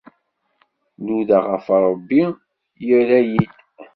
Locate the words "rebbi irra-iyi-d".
1.83-3.53